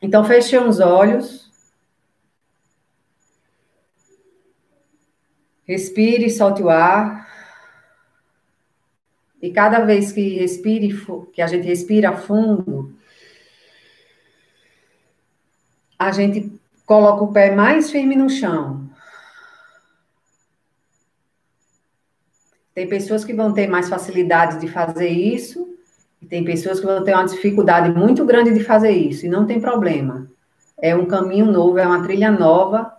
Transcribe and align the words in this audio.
Então, 0.00 0.24
feche 0.24 0.58
os 0.58 0.80
olhos. 0.80 1.50
Respire, 5.66 6.30
solte 6.30 6.62
o 6.62 6.70
ar. 6.70 7.26
E 9.42 9.50
cada 9.50 9.80
vez 9.84 10.12
que 10.12 10.38
respire, 10.38 10.88
que 11.32 11.42
a 11.42 11.46
gente 11.46 11.66
respira 11.66 12.16
fundo, 12.16 12.94
a 15.98 16.10
gente 16.10 16.60
coloca 16.84 17.24
o 17.24 17.32
pé 17.32 17.54
mais 17.54 17.90
firme 17.90 18.16
no 18.16 18.28
chão. 18.28 18.88
Tem 22.74 22.88
pessoas 22.88 23.24
que 23.24 23.32
vão 23.32 23.52
ter 23.52 23.66
mais 23.66 23.88
facilidade 23.88 24.60
de 24.60 24.68
fazer 24.68 25.08
isso, 25.08 25.65
tem 26.28 26.44
pessoas 26.44 26.80
que 26.80 26.86
vão 26.86 27.02
ter 27.02 27.12
uma 27.12 27.24
dificuldade 27.24 27.90
muito 27.90 28.24
grande 28.24 28.52
de 28.52 28.64
fazer 28.64 28.90
isso, 28.90 29.26
e 29.26 29.28
não 29.28 29.46
tem 29.46 29.60
problema. 29.60 30.28
É 30.78 30.94
um 30.94 31.06
caminho 31.06 31.46
novo, 31.46 31.78
é 31.78 31.86
uma 31.86 32.02
trilha 32.02 32.30
nova 32.30 32.92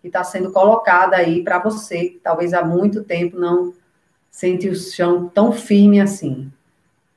que 0.00 0.08
está 0.08 0.22
sendo 0.22 0.52
colocada 0.52 1.16
aí 1.16 1.42
para 1.42 1.58
você, 1.58 2.10
que 2.10 2.20
talvez 2.22 2.54
há 2.54 2.64
muito 2.64 3.02
tempo 3.02 3.38
não 3.38 3.74
sente 4.30 4.68
o 4.68 4.76
chão 4.76 5.28
tão 5.28 5.50
firme 5.52 6.00
assim. 6.00 6.50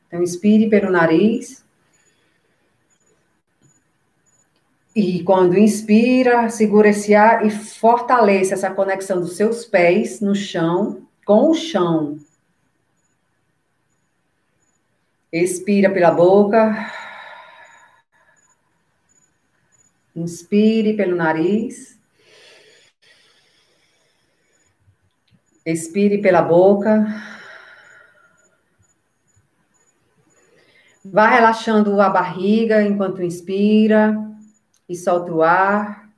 Então, 0.08 0.23
inspire 0.23 0.70
pelo 0.70 0.91
nariz. 0.91 1.64
E 4.95 5.23
quando 5.23 5.58
inspira, 5.58 6.50
segura 6.50 6.89
esse 6.89 7.14
ar 7.14 7.45
e 7.45 7.52
fortalece 7.52 8.53
essa 8.53 8.72
conexão 8.72 9.20
dos 9.20 9.36
seus 9.36 9.66
pés 9.66 10.20
no 10.20 10.34
chão 10.34 11.03
com 11.26 11.52
o 11.52 11.53
chão. 11.53 12.17
Expira 15.31 15.91
pela 15.91 16.09
boca. 16.09 16.91
Inspire 20.15 20.95
pelo 20.95 21.15
nariz. 21.15 21.99
Expire 25.63 26.17
pela 26.19 26.41
boca. 26.41 27.05
Vá 31.05 31.27
relaxando 31.27 32.02
a 32.02 32.09
barriga 32.09 32.81
enquanto 32.81 33.21
inspira 33.21 34.17
e 34.89 34.95
solta 34.95 35.31
o 35.31 35.43
ar. 35.43 36.08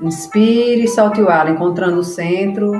Inspire 0.00 0.84
e 0.84 0.88
solte 0.88 1.20
o 1.20 1.28
ar, 1.28 1.50
encontrando 1.50 1.98
o 1.98 2.04
centro. 2.04 2.72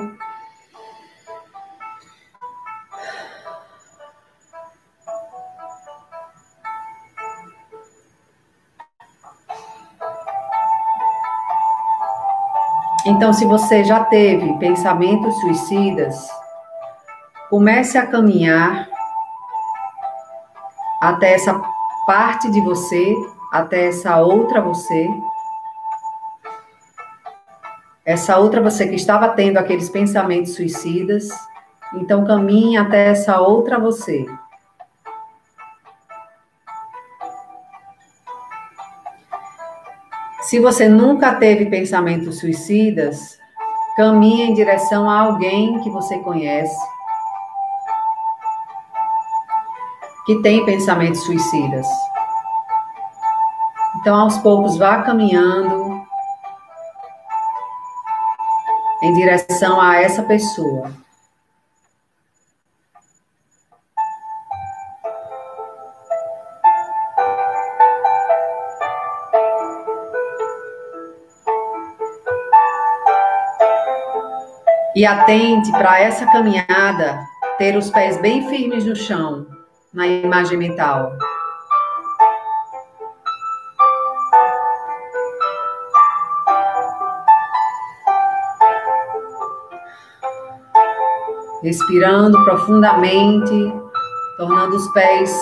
Então, 13.07 13.33
se 13.33 13.45
você 13.45 13.85
já 13.85 14.05
teve 14.05 14.55
pensamentos 14.59 15.35
suicidas, 15.41 16.27
comece 17.51 17.99
a 17.99 18.07
caminhar 18.07 18.89
até 21.03 21.35
essa 21.35 21.61
parte 22.07 22.51
de 22.51 22.61
você, 22.61 23.15
até 23.53 23.89
essa 23.89 24.19
outra 24.19 24.61
você. 24.61 25.09
Essa 28.11 28.39
outra 28.39 28.61
você 28.61 28.89
que 28.89 28.97
estava 28.97 29.29
tendo 29.29 29.57
aqueles 29.57 29.89
pensamentos 29.89 30.57
suicidas, 30.57 31.29
então 31.95 32.25
caminhe 32.25 32.77
até 32.77 33.07
essa 33.07 33.41
outra 33.41 33.79
você. 33.79 34.27
Se 40.41 40.59
você 40.59 40.89
nunca 40.89 41.37
teve 41.37 41.67
pensamentos 41.67 42.41
suicidas, 42.41 43.39
caminhe 43.97 44.43
em 44.43 44.55
direção 44.55 45.09
a 45.09 45.21
alguém 45.21 45.79
que 45.79 45.89
você 45.89 46.19
conhece 46.19 46.77
que 50.27 50.43
tem 50.43 50.67
pensamentos 50.67 51.23
suicidas. 51.23 51.87
Então, 54.01 54.19
aos 54.19 54.37
poucos, 54.39 54.77
vá 54.77 55.01
caminhando 55.03 55.90
em 59.11 59.15
direção 59.15 59.81
a 59.81 60.01
essa 60.01 60.23
pessoa. 60.23 60.93
E 74.95 75.05
atente 75.05 75.71
para 75.73 76.01
essa 76.01 76.27
caminhada 76.27 77.21
ter 77.59 77.77
os 77.77 77.91
pés 77.91 78.21
bem 78.21 78.49
firmes 78.49 78.85
no 78.85 78.95
chão, 78.95 79.47
na 79.93 80.07
imagem 80.07 80.59
mental. 80.59 81.13
Respirando 91.63 92.43
profundamente, 92.45 93.73
tornando 94.37 94.77
os 94.77 94.93
pés 94.93 95.35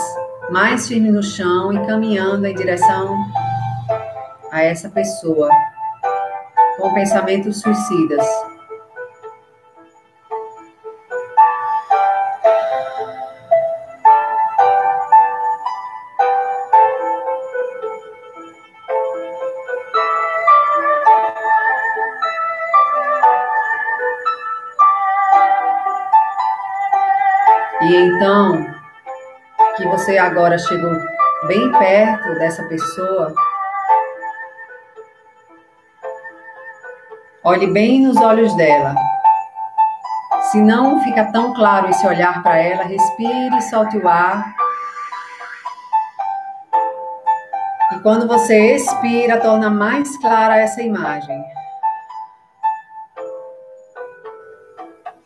mais 0.51 0.89
firmes 0.89 1.13
no 1.13 1.23
chão 1.23 1.73
e 1.73 1.87
caminhando 1.87 2.47
em 2.47 2.55
direção 2.55 3.17
a 4.51 4.63
essa 4.63 4.89
pessoa 4.89 5.49
com 6.79 6.95
pensamentos 6.95 7.61
suicidas. 7.61 8.25
E 27.89 27.97
então, 27.97 28.67
que 29.75 29.87
você 29.87 30.19
agora 30.19 30.59
chegou 30.59 30.93
bem 31.47 31.73
perto 31.73 32.35
dessa 32.35 32.63
pessoa, 32.65 33.33
olhe 37.43 37.67
bem 37.69 38.03
nos 38.03 38.19
olhos 38.19 38.55
dela. 38.57 38.95
Se 40.51 40.61
não 40.61 41.03
fica 41.03 41.33
tão 41.33 41.55
claro 41.55 41.89
esse 41.89 42.07
olhar 42.07 42.43
para 42.43 42.59
ela, 42.59 42.83
respire, 42.83 43.63
solte 43.63 43.97
o 43.97 44.07
ar. 44.07 44.55
E 47.93 48.01
quando 48.01 48.29
você 48.29 48.75
expira, 48.75 49.41
torna 49.41 49.71
mais 49.71 50.15
clara 50.19 50.59
essa 50.59 50.83
imagem. 50.83 51.43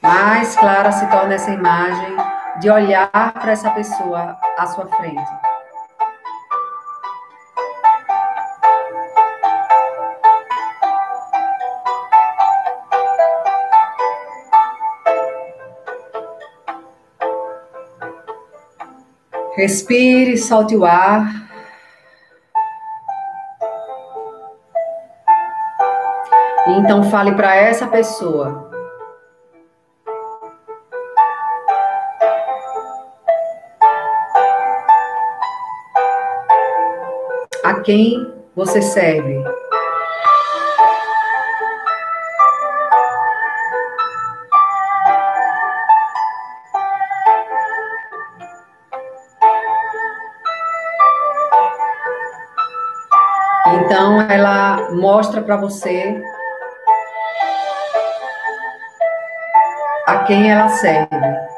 Mais 0.01 0.55
clara 0.55 0.93
se 0.93 1.05
torna 1.11 1.35
essa 1.35 1.51
imagem 1.51 2.32
de 2.61 2.71
olhar 2.71 3.11
para 3.11 3.53
essa 3.53 3.71
pessoa 3.71 4.37
à 4.57 4.67
sua 4.67 4.87
frente. 4.87 5.31
Respire, 19.57 20.37
solte 20.39 20.77
o 20.77 20.85
ar. 20.85 21.27
Então 26.69 27.05
fale 27.05 27.35
para 27.35 27.55
essa 27.55 27.87
pessoa 27.87 28.72
quem 37.83 38.33
você 38.55 38.81
serve. 38.81 39.43
Então 53.85 54.21
ela 54.23 54.91
mostra 54.93 55.43
para 55.43 55.57
você 55.57 56.23
a 60.07 60.19
quem 60.25 60.51
ela 60.51 60.69
serve. 60.69 61.52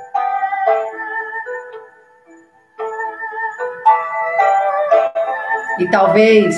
E 5.84 5.90
talvez 5.90 6.56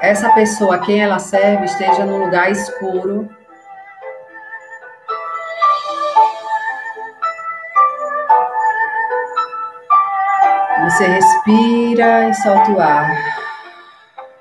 essa 0.00 0.28
pessoa 0.32 0.74
a 0.74 0.78
quem 0.80 1.00
ela 1.00 1.20
serve 1.20 1.66
esteja 1.66 2.04
num 2.04 2.24
lugar 2.24 2.50
escuro. 2.50 3.30
Você 10.82 11.06
respira 11.06 12.28
e 12.28 12.34
solta 12.34 12.72
o 12.72 12.80
ar, 12.80 13.08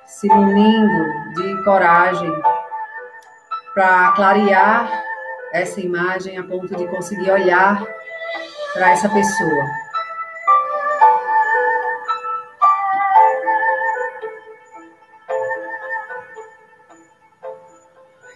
se 0.07 0.27
munindo 0.27 1.33
de 1.35 1.63
coragem 1.63 2.33
para 3.75 4.11
clarear 4.13 5.03
essa 5.53 5.79
imagem 5.79 6.35
a 6.39 6.43
ponto 6.43 6.75
de 6.75 6.87
conseguir 6.87 7.29
olhar 7.29 7.85
para 8.73 8.89
essa 8.89 9.07
pessoa. 9.07 9.88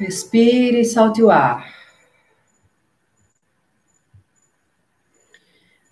Respire 0.04 0.82
e 0.82 0.84
solte 0.84 1.24
o 1.24 1.32
ar. 1.32 1.66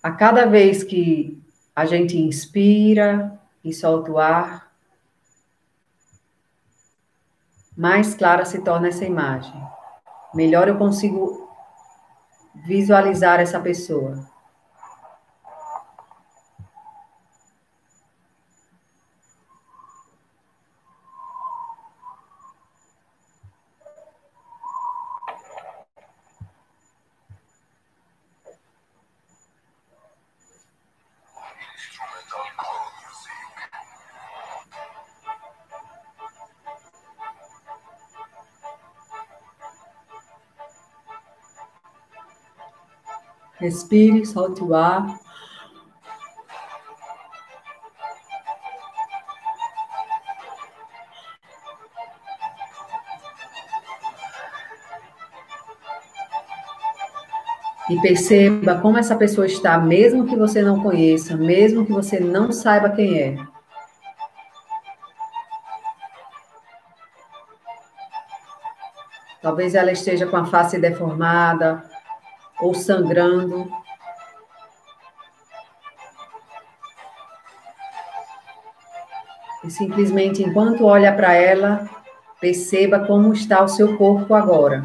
A 0.02 0.12
cada 0.12 0.44
vez 0.44 0.84
que 0.84 1.42
a 1.74 1.86
gente 1.86 2.18
inspira 2.18 3.40
e 3.64 3.72
solta 3.72 4.12
o 4.12 4.18
ar, 4.18 4.70
mais 7.74 8.14
clara 8.14 8.44
se 8.44 8.60
torna 8.60 8.88
essa 8.88 9.06
imagem. 9.06 9.54
Melhor 10.34 10.68
eu 10.68 10.76
consigo 10.76 11.48
visualizar 12.66 13.40
essa 13.40 13.58
pessoa. 13.58 14.30
Respire, 43.62 44.26
solte 44.26 44.60
o 44.60 44.74
ar. 44.74 45.20
E 57.88 58.00
perceba 58.00 58.80
como 58.80 58.98
essa 58.98 59.14
pessoa 59.14 59.46
está, 59.46 59.78
mesmo 59.78 60.26
que 60.26 60.34
você 60.34 60.60
não 60.60 60.82
conheça, 60.82 61.36
mesmo 61.36 61.86
que 61.86 61.92
você 61.92 62.18
não 62.18 62.50
saiba 62.50 62.90
quem 62.90 63.16
é. 63.16 63.36
Talvez 69.40 69.76
ela 69.76 69.92
esteja 69.92 70.26
com 70.26 70.36
a 70.36 70.46
face 70.46 70.80
deformada, 70.80 71.91
ou 72.62 72.72
sangrando. 72.74 73.68
E 79.64 79.70
simplesmente, 79.70 80.42
enquanto 80.42 80.86
olha 80.86 81.12
para 81.14 81.34
ela, 81.34 81.88
perceba 82.40 83.00
como 83.00 83.32
está 83.32 83.62
o 83.62 83.68
seu 83.68 83.96
corpo 83.96 84.34
agora. 84.34 84.82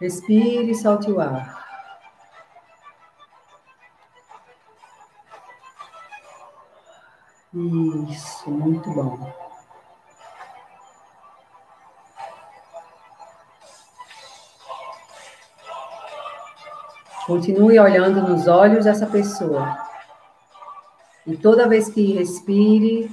Respire 0.00 0.70
e 0.70 0.74
solte 0.74 1.10
o 1.10 1.20
ar. 1.20 1.63
Isso, 7.54 8.50
muito 8.50 8.90
bom. 8.90 9.32
Continue 17.28 17.78
olhando 17.78 18.20
nos 18.22 18.48
olhos 18.48 18.84
dessa 18.84 19.06
pessoa. 19.06 19.78
E 21.24 21.36
toda 21.36 21.68
vez 21.68 21.88
que 21.88 22.12
respire, 22.12 23.08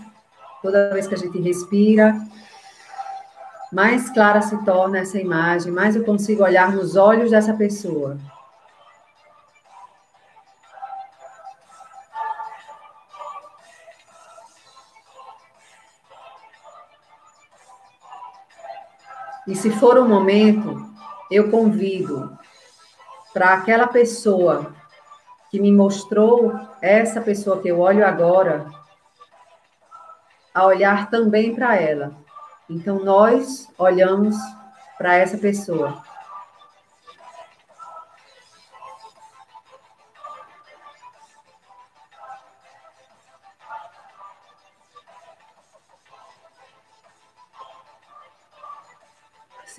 toda 0.63 0.91
vez 0.91 1.07
que 1.07 1.13
a 1.13 1.17
gente 1.17 1.39
respira, 1.39 2.19
mais 3.71 4.09
clara 4.09 4.41
se 4.41 4.57
torna 4.65 4.97
essa 4.97 5.19
imagem, 5.19 5.71
mais 5.71 5.95
eu 5.95 6.03
consigo 6.03 6.43
olhar 6.43 6.71
nos 6.71 6.95
olhos 6.95 7.29
dessa 7.29 7.53
pessoa. 7.53 8.17
E 19.51 19.55
se 19.55 19.69
for 19.69 19.97
o 19.97 20.07
momento, 20.07 20.89
eu 21.29 21.51
convido 21.51 22.39
para 23.33 23.55
aquela 23.55 23.85
pessoa 23.85 24.73
que 25.49 25.59
me 25.59 25.73
mostrou 25.73 26.57
essa 26.81 27.19
pessoa 27.19 27.61
que 27.61 27.67
eu 27.67 27.81
olho 27.81 28.07
agora, 28.07 28.65
a 30.53 30.65
olhar 30.65 31.09
também 31.09 31.53
para 31.53 31.75
ela. 31.75 32.13
Então, 32.69 33.03
nós 33.03 33.67
olhamos 33.77 34.37
para 34.97 35.17
essa 35.17 35.37
pessoa. 35.37 36.01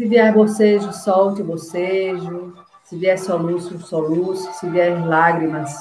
Se 0.03 0.09
vier 0.09 0.35
bocejo, 0.35 0.93
solte 0.93 1.45
bocejo. 1.45 2.57
Se 2.83 2.97
vier 2.97 3.17
soluço, 3.17 3.79
soluço. 3.79 4.53
Se 4.55 4.69
vier 4.69 5.07
lágrimas, 5.07 5.73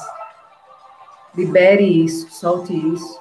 libere 1.35 1.83
isso, 1.83 2.29
solte 2.29 2.71
isso. 2.71 3.19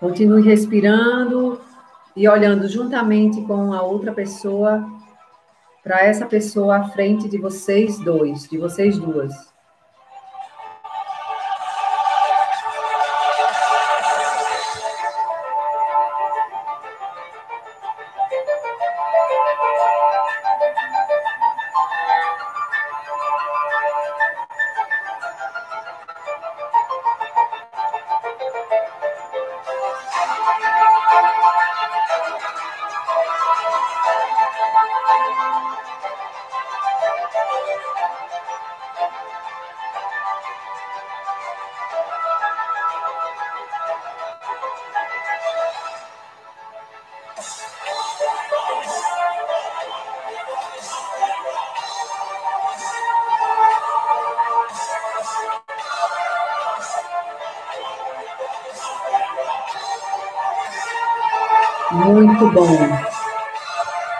Continue 0.00 0.42
respirando 0.42 1.60
e 2.16 2.28
olhando 2.28 2.66
juntamente 2.66 3.40
com 3.42 3.72
a 3.72 3.82
outra 3.82 4.12
pessoa 4.12 4.84
para 5.84 6.02
essa 6.02 6.24
pessoa 6.24 6.78
à 6.78 6.88
frente 6.88 7.28
de 7.28 7.36
vocês 7.36 7.98
dois, 7.98 8.48
de 8.48 8.56
vocês 8.56 8.98
duas. 8.98 9.53
Muito 61.94 62.50
bom. 62.50 62.76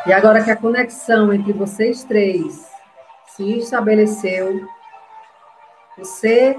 E 0.07 0.13
agora 0.13 0.45
que 0.45 0.51
a 0.51 0.57
conexão 0.57 1.33
entre 1.33 1.53
vocês 1.53 2.05
três 2.05 2.71
se 3.27 3.59
estabeleceu, 3.59 4.69
você 5.99 6.57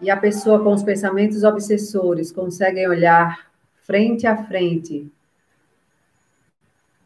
e 0.00 0.10
a 0.10 0.16
pessoa 0.16 0.62
com 0.62 0.72
os 0.72 0.82
pensamentos 0.82 1.44
obsessores 1.44 2.32
conseguem 2.32 2.88
olhar 2.88 3.50
frente 3.82 4.26
a 4.26 4.44
frente 4.44 5.12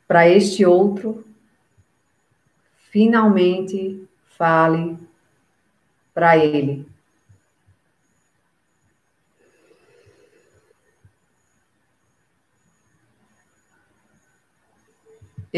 para 0.07 0.29
este 0.29 0.65
outro, 0.65 1.25
finalmente 2.91 4.09
fale 4.39 4.97
para 6.15 6.37
ele. 6.37 6.96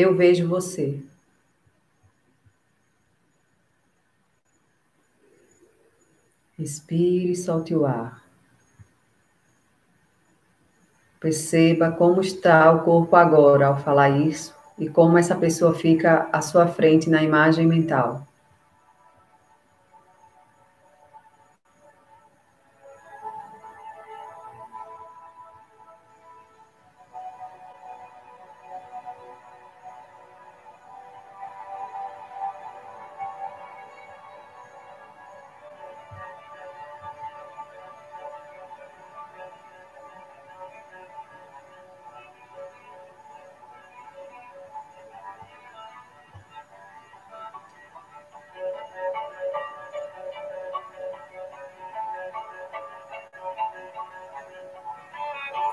Eu 0.01 0.15
vejo 0.15 0.47
você. 0.47 1.03
Respire 6.57 7.33
e 7.33 7.35
solte 7.35 7.75
o 7.75 7.85
ar. 7.85 8.23
Perceba 11.19 11.91
como 11.91 12.21
está 12.21 12.71
o 12.71 12.85
corpo 12.85 13.17
agora 13.17 13.67
ao 13.67 13.81
falar 13.81 14.11
isso 14.11 14.55
e 14.79 14.89
como 14.89 15.19
essa 15.19 15.35
pessoa 15.35 15.75
fica 15.75 16.29
à 16.33 16.41
sua 16.41 16.69
frente 16.69 17.11
na 17.11 17.25
imagem 17.25 17.67
mental. 17.67 18.28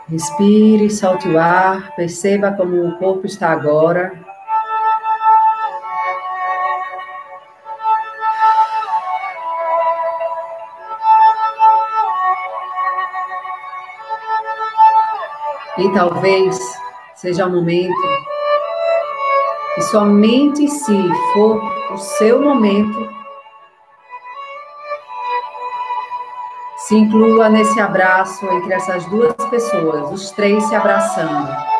Respire, 0.07 0.87
solte 0.91 1.27
o 1.27 1.39
ar, 1.39 1.95
perceba 1.95 2.51
como 2.51 2.87
o 2.87 2.97
corpo 2.99 3.25
está 3.25 3.49
agora. 3.49 4.13
E 15.77 15.91
talvez 15.91 16.55
seja 17.15 17.47
o 17.47 17.49
momento 17.49 18.35
que 19.73 19.81
somente 19.81 20.67
se 20.67 21.09
for 21.33 21.59
o 21.91 21.97
seu 21.97 22.41
momento, 22.41 23.09
Se 26.87 26.93
inclua 26.93 27.49
nesse 27.49 27.79
abraço 27.79 28.45
entre 28.45 28.71
essas 28.75 29.03
duas 29.05 29.33
pessoas, 29.49 30.11
os 30.11 30.29
três 30.29 30.63
se 30.65 30.75
abraçando. 30.75 31.74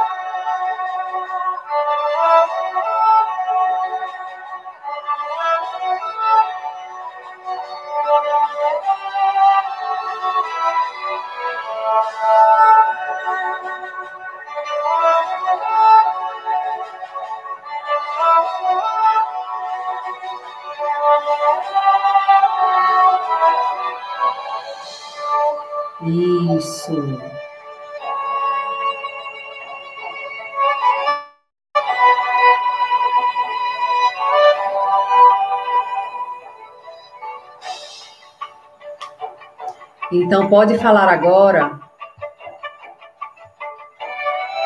Então, 40.12 40.48
pode 40.48 40.78
falar 40.78 41.10
agora 41.10 41.80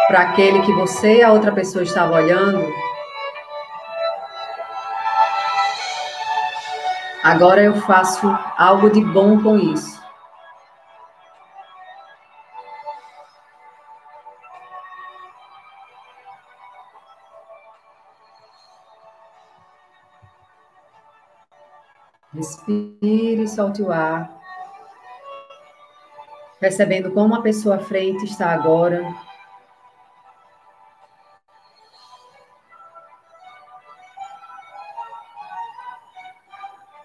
para 0.08 0.22
aquele 0.22 0.62
que 0.64 0.74
você 0.74 1.18
e 1.18 1.24
a 1.24 1.32
outra 1.32 1.52
pessoa 1.52 1.84
estava 1.84 2.16
olhando. 2.16 2.68
Agora 7.24 7.62
eu 7.62 7.76
faço 7.82 8.28
algo 8.58 8.90
de 8.90 9.04
bom 9.06 9.42
com 9.44 9.56
isso. 9.56 10.00
Respire 22.34 23.48
solte 23.48 23.82
o 23.82 23.92
ar. 23.92 24.39
Percebendo 26.60 27.12
como 27.12 27.36
a 27.36 27.42
pessoa 27.42 27.78
à 27.78 27.80
frente 27.80 28.26
está 28.26 28.52
agora. 28.52 29.04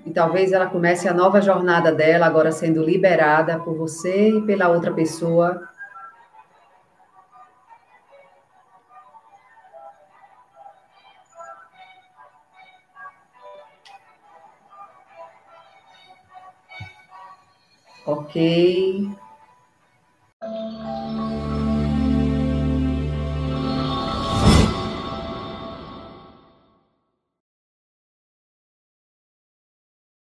E 0.05 0.11
talvez 0.11 0.53
ela 0.53 0.67
comece 0.67 1.09
a 1.09 1.15
nova 1.15 1.41
jornada 1.41 1.93
dela, 1.93 2.27
agora 2.27 2.53
sendo 2.53 2.85
liberada 2.85 3.59
por 3.59 3.77
você 3.77 4.31
e 4.31 4.43
pela 4.43 4.69
outra 4.69 4.93
pessoa 4.93 5.69
Ok. 18.07 18.37
Um... 20.45 20.74